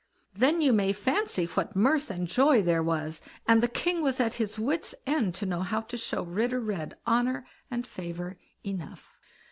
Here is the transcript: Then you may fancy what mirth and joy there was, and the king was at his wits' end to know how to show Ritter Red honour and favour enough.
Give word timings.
Then 0.33 0.61
you 0.61 0.73
may 0.73 0.93
fancy 0.93 1.45
what 1.45 1.75
mirth 1.75 2.09
and 2.09 2.27
joy 2.27 2.63
there 2.63 2.81
was, 2.81 3.21
and 3.47 3.61
the 3.61 3.67
king 3.67 4.01
was 4.01 4.19
at 4.19 4.33
his 4.33 4.57
wits' 4.57 4.95
end 5.05 5.35
to 5.35 5.45
know 5.45 5.61
how 5.61 5.81
to 5.81 5.95
show 5.95 6.23
Ritter 6.23 6.59
Red 6.59 6.95
honour 7.05 7.45
and 7.69 7.85
favour 7.85 8.39
enough. 8.65 9.11